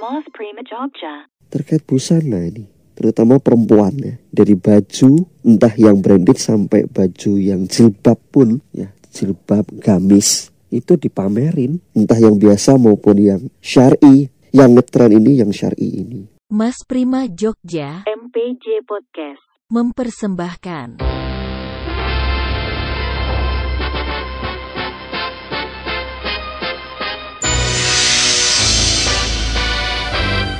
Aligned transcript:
Mas 0.00 0.24
Prima 0.32 0.64
Jogja. 0.64 1.28
terkait 1.52 1.84
busana 1.84 2.40
ini 2.40 2.64
terutama 2.96 3.36
perempuan 3.36 3.92
ya 4.00 4.16
dari 4.32 4.56
baju 4.56 5.28
entah 5.44 5.74
yang 5.76 6.00
branded 6.00 6.40
sampai 6.40 6.88
baju 6.88 7.32
yang 7.36 7.68
jilbab 7.68 8.16
pun 8.32 8.64
ya 8.72 8.88
jilbab 9.12 9.68
gamis 9.76 10.48
itu 10.72 10.96
dipamerin 10.96 11.84
entah 11.92 12.16
yang 12.16 12.40
biasa 12.40 12.80
maupun 12.80 13.16
yang 13.20 13.42
syari 13.60 14.32
yang 14.56 14.72
ngetren 14.72 15.12
ini 15.12 15.44
yang 15.44 15.52
syari 15.52 16.00
ini 16.00 16.32
Mas 16.48 16.80
Prima 16.88 17.28
Jogja 17.28 18.08
MPJ 18.08 18.88
Podcast. 18.88 19.44
mempersembahkan 19.68 21.04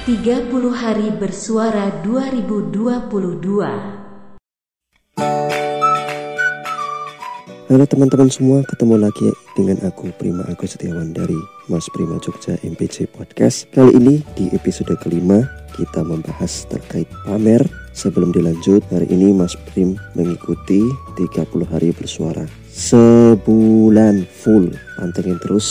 30 0.00 0.48
hari 0.72 1.12
bersuara 1.12 1.92
2022 2.00 3.20
Halo 7.68 7.84
teman-teman 7.84 8.32
semua, 8.32 8.64
ketemu 8.64 8.96
lagi 8.96 9.28
dengan 9.52 9.76
aku 9.84 10.09
Prima 10.16 10.40
Agus 10.48 10.73
Setiawan 10.73 11.12
dari 11.12 11.36
Mas 11.68 11.84
Prima 11.92 12.16
Jogja 12.16 12.56
MPC 12.64 13.12
Podcast. 13.12 13.68
Kali 13.76 13.92
ini 13.92 14.24
di 14.32 14.48
episode 14.56 14.96
kelima 15.04 15.45
kita 15.76 16.01
membahas 16.01 16.64
terkait 16.73 17.06
pamer. 17.28 17.60
Sebelum 17.92 18.32
dilanjut, 18.32 18.80
hari 18.88 19.04
ini 19.12 19.37
Mas 19.37 19.52
Prim 19.68 20.01
mengikuti 20.16 20.80
30 21.20 21.45
hari 21.68 21.92
bersuara 21.92 22.48
sebulan 22.70 24.24
full. 24.30 24.70
Pantengin 24.95 25.41
terus 25.42 25.66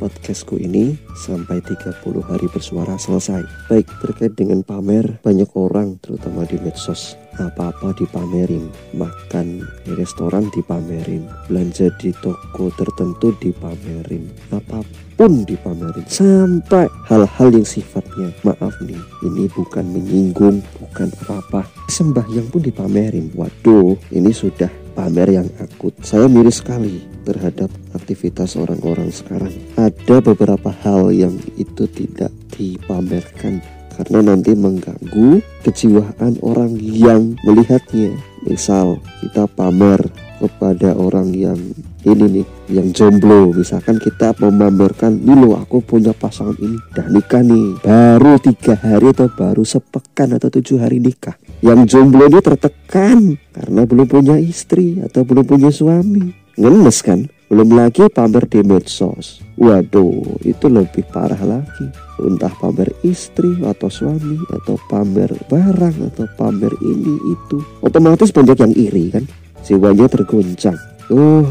podcastku 0.00 0.56
ini 0.56 0.96
sampai 1.14 1.62
30 1.62 2.00
hari 2.24 2.46
bersuara 2.50 2.96
selesai. 2.96 3.44
Baik, 3.68 3.86
terkait 4.00 4.34
dengan 4.34 4.64
pamer, 4.64 5.20
banyak 5.20 5.52
orang 5.54 6.00
terutama 6.00 6.48
di 6.48 6.56
medsos 6.58 7.20
apa-apa 7.40 7.96
dipamerin. 7.96 8.68
Makan 8.96 9.64
di 9.84 9.92
restoran 9.96 10.48
dipamerin. 10.52 11.24
Belanja 11.48 11.92
di 11.96 12.12
toko 12.20 12.72
tertentu 12.74 13.32
dipamerin. 13.40 14.28
Apa 14.52 14.84
pun 15.16 15.44
dipamerin. 15.44 16.04
Sampai 16.08 16.88
hal-hal 17.08 17.48
yang 17.52 17.68
sifatnya 17.68 18.32
maaf 18.44 18.72
nih 18.84 19.00
ini 19.28 19.44
bukan 19.52 19.84
menyinggung 19.88 20.64
bukan 20.80 21.08
apa-apa. 21.24 21.68
Sembahyang 21.92 22.48
pun 22.48 22.64
dipamerin. 22.64 23.32
Waduh 23.36 23.96
ini 24.12 24.32
sudah 24.32 24.70
pamer 25.00 25.40
yang 25.40 25.48
akut 25.64 25.96
saya 26.04 26.28
miris 26.28 26.60
sekali 26.60 27.00
terhadap 27.24 27.72
aktivitas 27.96 28.52
orang-orang 28.60 29.08
sekarang 29.08 29.48
ada 29.80 30.20
beberapa 30.20 30.68
hal 30.84 31.08
yang 31.08 31.32
itu 31.56 31.88
tidak 31.88 32.28
dipamerkan 32.52 33.64
karena 33.96 34.32
nanti 34.32 34.52
mengganggu 34.56 35.44
kejiwaan 35.60 36.40
orang 36.40 36.72
yang 36.80 37.36
melihatnya. 37.44 38.16
Misal 38.48 38.96
kita 39.20 39.44
pamer 39.44 40.00
kepada 40.40 40.96
orang 40.96 41.36
yang 41.36 41.60
ini 42.08 42.40
nih 42.40 42.46
yang 42.70 42.94
jomblo. 42.94 43.50
Misalkan 43.50 43.98
kita 43.98 44.32
memamerkan 44.38 45.20
lo 45.26 45.58
aku 45.58 45.82
punya 45.82 46.14
pasangan 46.14 46.56
ini 46.62 46.78
udah 46.94 47.06
nikah 47.10 47.42
nih 47.42 47.68
baru 47.82 48.38
tiga 48.38 48.78
hari 48.78 49.10
atau 49.10 49.28
baru 49.28 49.62
sepekan 49.66 50.38
atau 50.38 50.48
tujuh 50.48 50.78
hari 50.78 51.02
nikah. 51.02 51.34
Yang 51.60 51.98
jomblo 51.98 52.30
ini 52.30 52.40
tertekan 52.40 53.36
karena 53.50 53.82
belum 53.84 54.06
punya 54.06 54.36
istri 54.38 55.02
atau 55.02 55.26
belum 55.26 55.44
punya 55.44 55.68
suami. 55.74 56.30
Ngenes 56.56 56.98
kan? 57.02 57.26
Belum 57.50 57.74
lagi 57.74 58.06
pamer 58.06 58.46
di 58.46 58.62
medsos. 58.62 59.42
Waduh 59.58 60.38
itu 60.46 60.70
lebih 60.70 61.02
parah 61.10 61.42
lagi. 61.42 61.86
Entah 62.22 62.54
pamer 62.54 62.94
istri 63.02 63.58
atau 63.66 63.90
suami 63.90 64.38
atau 64.54 64.78
pamer 64.86 65.34
barang 65.50 65.96
atau 66.14 66.26
pamer 66.38 66.70
ini 66.84 67.14
itu. 67.34 67.58
Otomatis 67.82 68.30
banyak 68.30 68.56
yang 68.56 68.72
iri 68.78 69.04
kan? 69.10 69.24
Jiwanya 69.60 70.08
terguncang 70.08 70.78
oh 71.10 71.44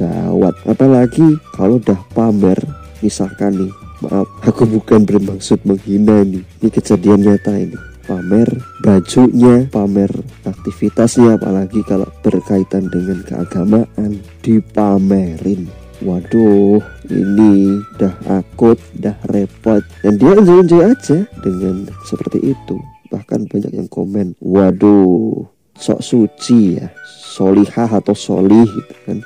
gawat 0.00 0.56
apalagi 0.64 1.36
kalau 1.52 1.76
udah 1.76 2.00
pamer 2.16 2.56
misalkan 3.04 3.60
nih 3.60 3.72
maaf 4.00 4.24
aku 4.40 4.64
bukan 4.64 5.04
bermaksud 5.04 5.60
menghina 5.68 6.24
nih 6.24 6.40
ini 6.40 6.68
kejadian 6.72 7.20
nyata 7.20 7.52
ini 7.52 7.76
pamer 8.08 8.48
bajunya 8.80 9.68
pamer 9.68 10.08
aktivitasnya 10.48 11.36
apalagi 11.36 11.84
kalau 11.84 12.08
berkaitan 12.24 12.88
dengan 12.88 13.20
keagamaan 13.28 14.24
dipamerin 14.40 15.68
Waduh, 16.00 16.80
ini 17.12 17.76
udah 17.76 18.40
akut, 18.40 18.80
udah 18.96 19.20
repot. 19.28 19.84
Dan 20.00 20.16
dia 20.16 20.32
enjoy-enjoy 20.32 20.80
aja 20.96 21.28
dengan 21.44 21.92
seperti 22.08 22.56
itu. 22.56 22.80
Bahkan 23.12 23.44
banyak 23.52 23.68
yang 23.76 23.84
komen, 23.92 24.32
waduh, 24.40 25.44
sok 25.76 26.00
suci 26.00 26.80
ya, 26.80 26.88
solihah 27.04 28.00
atau 28.00 28.16
solih 28.16 28.64
gitu 28.64 28.94
kan. 29.04 29.20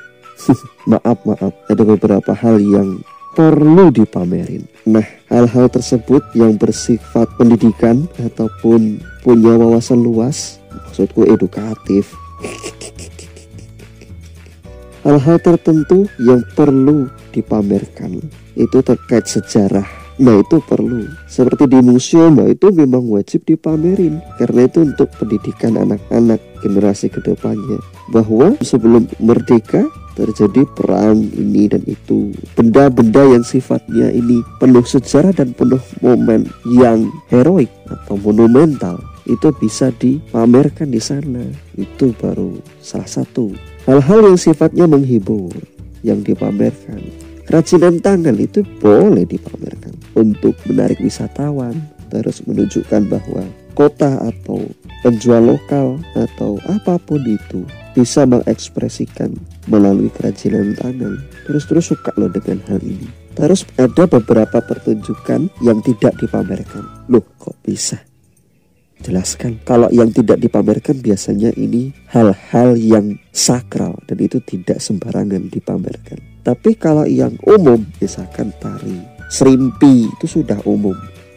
maaf, 0.91 1.19
maaf, 1.25 1.53
ada 1.71 1.83
beberapa 1.83 2.33
hal 2.33 2.61
yang 2.61 3.01
perlu 3.35 3.91
dipamerin. 3.91 4.65
Nah, 4.87 5.05
hal-hal 5.27 5.67
tersebut 5.67 6.23
yang 6.39 6.55
bersifat 6.55 7.27
pendidikan 7.35 8.07
ataupun 8.23 9.03
punya 9.27 9.59
wawasan 9.59 10.01
luas, 10.05 10.63
maksudku 10.71 11.27
edukatif, 11.27 12.15
hal-hal 15.05 15.37
tertentu 15.43 16.09
yang 16.23 16.41
perlu 16.57 17.13
dipamerkan 17.35 18.23
itu 18.55 18.79
terkait 18.81 19.27
sejarah. 19.27 19.87
Nah 20.15 20.39
itu 20.39 20.63
perlu. 20.63 21.11
Seperti 21.27 21.67
di 21.67 21.83
museum 21.83 22.39
nah, 22.39 22.47
itu 22.47 22.71
memang 22.71 23.03
wajib 23.11 23.43
dipamerin. 23.43 24.23
Karena 24.39 24.71
itu 24.71 24.87
untuk 24.87 25.11
pendidikan 25.19 25.75
anak-anak 25.75 26.39
generasi 26.63 27.11
ke 27.11 27.19
depannya. 27.19 27.83
Bahwa 28.15 28.55
sebelum 28.63 29.11
merdeka 29.19 29.83
terjadi 30.15 30.63
perang 30.75 31.19
ini 31.35 31.71
dan 31.71 31.83
itu. 31.87 32.33
Benda-benda 32.55 33.23
yang 33.27 33.45
sifatnya 33.45 34.11
ini 34.15 34.41
penuh 34.63 34.87
sejarah 34.87 35.35
dan 35.35 35.53
penuh 35.55 35.83
momen 36.01 36.49
yang 36.71 37.11
heroik 37.29 37.71
atau 37.91 38.17
monumental 38.19 38.99
Itu 39.25 39.57
bisa 39.57 39.89
dipamerkan 39.89 40.93
di 40.93 41.01
sana. 41.01 41.49
Itu 41.81 42.13
baru 42.13 42.61
salah 42.85 43.09
satu 43.09 43.57
Hal-hal 43.85 44.33
yang 44.33 44.41
sifatnya 44.41 44.89
menghibur 44.89 45.53
yang 46.01 46.25
dipamerkan. 46.25 47.05
Kerajinan 47.45 48.01
tangan 48.01 48.33
itu 48.41 48.65
boleh 48.81 49.29
dipamerkan 49.29 49.93
untuk 50.17 50.57
menarik 50.65 50.97
wisatawan, 51.05 51.77
terus 52.09 52.41
menunjukkan 52.49 53.05
bahwa 53.13 53.45
kota 53.77 54.25
atau 54.25 54.65
penjual 55.05 55.53
lokal 55.53 56.01
atau 56.17 56.57
apa 56.65 56.97
pun 56.97 57.21
itu 57.29 57.69
bisa 57.93 58.25
mengekspresikan 58.25 59.37
melalui 59.69 60.11
kerajinan 60.13 60.77
tangan. 60.77 61.21
Terus-terus 61.49 61.95
suka 61.95 62.13
loh 62.17 62.31
dengan 62.31 62.61
hal 62.69 62.81
ini. 62.81 63.09
Terus 63.35 63.67
ada 63.75 64.07
beberapa 64.07 64.63
pertunjukan 64.63 65.51
yang 65.61 65.79
tidak 65.83 66.15
dipamerkan. 66.23 66.87
Loh 67.11 67.25
kok 67.37 67.59
bisa? 67.67 67.99
Jelaskan. 69.03 69.61
Kalau 69.67 69.91
yang 69.91 70.15
tidak 70.15 70.39
dipamerkan 70.39 71.03
biasanya 71.03 71.51
ini 71.59 71.91
hal-hal 72.15 72.79
yang 72.79 73.19
sakral 73.35 73.99
dan 74.07 74.23
itu 74.23 74.39
tidak 74.41 74.79
sembarangan 74.79 75.51
dipamerkan. 75.51 76.23
Tapi 76.47 76.77
kalau 76.79 77.05
yang 77.05 77.35
umum, 77.45 77.83
misalkan 77.99 78.55
tari, 78.63 79.03
serimpi 79.29 80.09
itu 80.09 80.41
sudah 80.41 80.61
umum. 80.65 80.95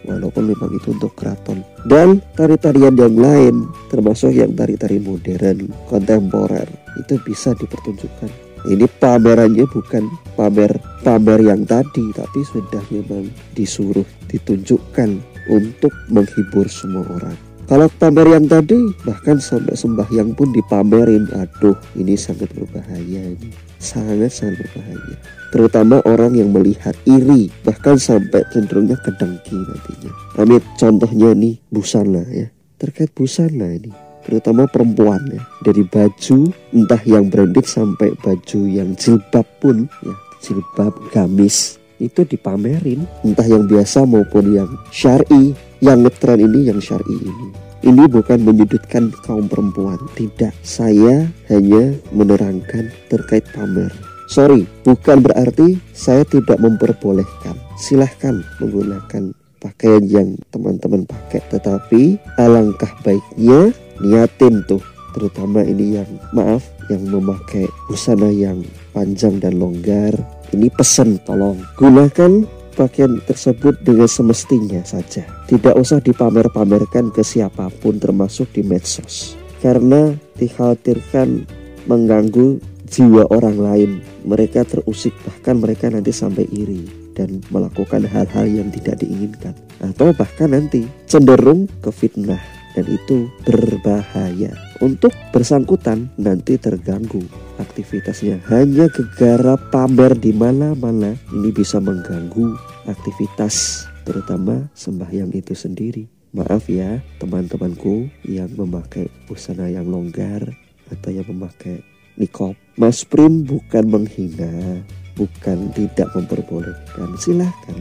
Walaupun 0.08 0.56
memang 0.56 0.72
itu 0.72 0.96
untuk 0.96 1.20
keraton 1.20 1.68
Dan 1.84 2.24
tari-tarian 2.32 2.96
yang 2.96 3.20
lain 3.20 3.68
Termasuk 3.92 4.32
yang 4.32 4.56
tari-tari 4.56 5.04
modern 5.04 5.68
Kontemporer 5.84 6.87
Itu 6.98 7.22
bisa 7.22 7.54
dipertunjukkan. 7.54 8.48
Ini 8.66 8.90
pamerannya 9.00 9.70
bukan 9.70 10.10
pamer 10.34 10.82
pamer 11.06 11.40
yang 11.46 11.62
tadi 11.64 12.10
Tapi 12.10 12.40
sudah 12.42 12.82
memang 12.90 13.30
disuruh 13.54 14.04
ditunjukkan 14.28 15.10
Untuk 15.48 15.94
menghibur 16.12 16.68
semua 16.68 17.08
orang. 17.08 17.38
Kalau 17.68 17.92
pamer 18.00 18.40
yang 18.40 18.48
tadi 18.48 18.80
bahkan 19.04 19.40
sampai 19.44 19.76
sembahyang 19.76 20.36
pun 20.36 20.52
dipamerin. 20.56 21.28
Aduh 21.36 21.76
ini 22.00 22.16
sangat 22.16 22.52
berbahaya 22.56 23.36
ini. 23.36 23.52
Sangat-sangat 23.80 24.60
berbahaya. 24.64 25.16
Terutama 25.52 26.04
orang 26.04 26.36
yang 26.36 26.52
melihat 26.52 26.96
iri 27.08 27.48
Bahkan 27.64 27.96
sampai 28.00 28.44
cenderungnya 28.52 29.00
kedengki 29.00 29.56
nantinya. 29.56 30.12
Amit 30.40 30.64
contohnya 30.76 31.32
nih 31.36 31.60
busana 31.72 32.24
ya. 32.32 32.48
Terkait 32.80 33.12
busana 33.12 33.72
ini 33.72 34.07
Terutama 34.28 34.68
perempuan 34.68 35.24
ya. 35.32 35.42
Dari 35.64 35.88
baju 35.88 36.52
entah 36.76 37.02
yang 37.08 37.32
branded 37.32 37.64
sampai 37.64 38.12
baju 38.20 38.60
yang 38.68 38.92
jilbab 39.00 39.48
pun 39.64 39.88
ya 40.04 40.16
Jilbab 40.44 40.94
gamis 41.12 41.82
itu 41.98 42.22
dipamerin. 42.28 43.08
Entah 43.26 43.48
yang 43.48 43.66
biasa 43.66 44.06
maupun 44.06 44.54
yang 44.54 44.70
syari 44.94 45.56
yang 45.82 46.06
ngetren 46.06 46.44
ini 46.44 46.70
yang 46.70 46.80
syari 46.84 47.16
ini. 47.18 47.48
Ini 47.88 48.04
bukan 48.10 48.42
menyudutkan 48.42 49.14
kaum 49.24 49.46
perempuan. 49.46 49.98
Tidak 50.18 50.54
saya 50.66 51.30
hanya 51.50 51.94
menerangkan 52.12 52.90
terkait 53.08 53.46
pamer. 53.54 53.90
Sorry 54.28 54.68
bukan 54.84 55.24
berarti 55.24 55.80
saya 55.96 56.28
tidak 56.28 56.60
memperbolehkan. 56.60 57.56
Silahkan 57.80 58.44
menggunakan 58.60 59.32
pakaian 59.58 60.04
yang 60.06 60.38
teman-teman 60.54 61.08
pakai 61.08 61.42
tetapi 61.50 62.22
alangkah 62.38 62.92
baiknya 63.02 63.74
niatin 64.04 64.64
tuh 64.68 64.82
terutama 65.18 65.66
ini 65.66 65.98
yang 65.98 66.10
maaf 66.30 66.62
yang 66.88 67.04
memakai 67.08 67.68
busana 67.88 68.32
yang 68.32 68.64
panjang 68.96 69.40
dan 69.42 69.60
longgar. 69.60 70.16
Ini 70.56 70.72
pesan 70.72 71.20
tolong. 71.28 71.60
Gunakan 71.76 72.48
pakaian 72.78 73.20
tersebut 73.28 73.76
dengan 73.84 74.08
semestinya 74.08 74.80
saja. 74.88 75.28
Tidak 75.50 75.76
usah 75.76 76.00
dipamer-pamerkan 76.00 77.12
ke 77.12 77.26
siapa 77.26 77.68
pun 77.84 78.00
termasuk 78.00 78.56
di 78.56 78.64
medsos. 78.64 79.36
Karena 79.60 80.16
dikhawatirkan 80.40 81.44
mengganggu 81.90 82.62
jiwa 82.88 83.28
orang 83.28 83.58
lain. 83.60 83.92
Mereka 84.24 84.64
terusik 84.64 85.12
bahkan 85.28 85.60
mereka 85.60 85.92
nanti 85.92 86.16
sampai 86.16 86.48
iri 86.48 86.88
dan 87.12 87.44
melakukan 87.52 88.08
hal-hal 88.08 88.48
yang 88.48 88.72
tidak 88.72 89.04
diinginkan. 89.04 89.58
Atau 89.84 90.16
bahkan 90.16 90.56
nanti 90.56 90.88
cenderung 91.10 91.68
ke 91.84 91.92
fitnah 91.92 92.57
dan 92.78 92.86
itu 92.86 93.26
berbahaya. 93.42 94.54
Untuk 94.86 95.10
bersangkutan 95.34 96.14
nanti 96.22 96.62
terganggu 96.62 97.26
aktivitasnya. 97.58 98.46
Hanya 98.54 98.86
gegara 98.94 99.58
pamer 99.58 100.14
di 100.14 100.30
mana-mana 100.30 101.18
ini 101.34 101.50
bisa 101.50 101.82
mengganggu 101.82 102.54
aktivitas 102.86 103.90
terutama 104.06 104.70
sembahyang 104.78 105.34
itu 105.34 105.58
sendiri. 105.58 106.06
Maaf 106.38 106.70
ya 106.70 107.02
teman-temanku 107.18 108.14
yang 108.30 108.54
memakai 108.54 109.10
busana 109.26 109.74
yang 109.74 109.90
longgar 109.90 110.46
atau 110.94 111.10
yang 111.10 111.26
memakai 111.26 111.82
nikob. 112.22 112.54
Mas 112.78 113.02
Prim 113.02 113.42
bukan 113.42 113.90
menghina, 113.90 114.86
bukan 115.18 115.74
tidak 115.74 116.14
memperbolehkan. 116.14 117.18
Silahkan. 117.18 117.78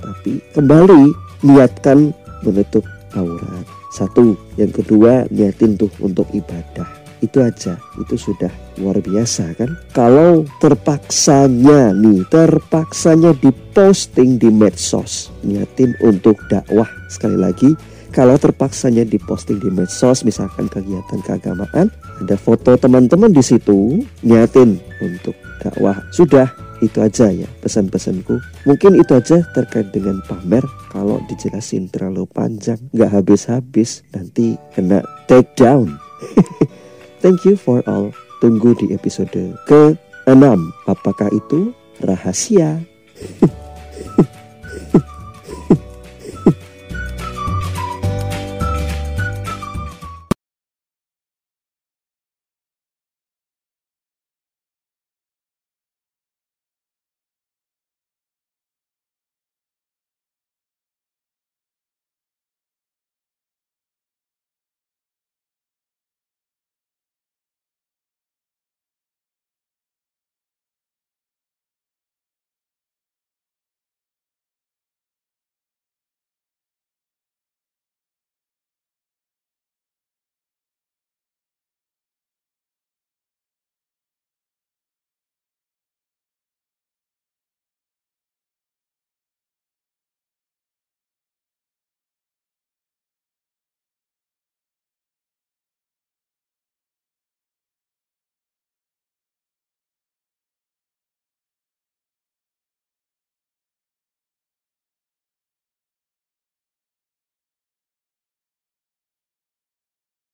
Tapi 0.00 0.40
kembali 0.56 1.12
niatkan 1.44 2.16
menutup 2.40 2.86
aurat. 3.12 3.77
Satu, 3.88 4.36
yang 4.60 4.72
kedua 4.72 5.24
niatin 5.32 5.76
tuh 5.80 5.90
untuk 6.04 6.28
ibadah. 6.36 6.86
Itu 7.18 7.42
aja, 7.42 7.74
itu 7.98 8.14
sudah 8.14 8.50
luar 8.78 9.02
biasa 9.02 9.50
kan. 9.58 9.74
Kalau 9.90 10.46
terpaksanya 10.62 11.90
nih, 11.90 12.22
terpaksanya 12.30 13.34
diposting 13.42 14.38
di 14.38 14.46
medsos, 14.54 15.34
niatin 15.42 15.98
untuk 15.98 16.38
dakwah. 16.46 16.86
Sekali 17.10 17.34
lagi, 17.34 17.74
kalau 18.14 18.38
terpaksanya 18.38 19.02
diposting 19.02 19.58
di 19.58 19.66
medsos, 19.66 20.22
misalkan 20.22 20.70
kegiatan 20.70 21.18
keagamaan, 21.26 21.90
ada 22.22 22.36
foto 22.38 22.78
teman-teman 22.78 23.34
di 23.34 23.42
situ, 23.42 24.00
niatin 24.22 24.78
untuk 25.02 25.34
dakwah. 25.60 25.98
Sudah, 26.14 26.48
itu 26.80 26.98
aja 27.02 27.30
ya 27.32 27.48
pesan-pesanku. 27.64 28.38
Mungkin 28.66 28.98
itu 28.98 29.12
aja 29.14 29.42
terkait 29.54 29.90
dengan 29.90 30.22
pamer. 30.26 30.62
Kalau 30.92 31.20
dijelasin 31.26 31.90
terlalu 31.90 32.24
panjang 32.30 32.78
nggak 32.94 33.12
habis-habis 33.12 34.06
nanti 34.14 34.56
kena 34.72 35.04
take 35.28 35.52
down 35.54 36.00
thank 37.22 37.44
you 37.44 37.54
for 37.54 37.82
all. 37.86 38.10
Tunggu 38.38 38.70
di 38.78 38.94
episode 38.94 39.34
ke 39.66 39.98
6 40.30 40.38
apakah 40.86 41.26
itu 41.34 41.74
rahasia 41.98 42.78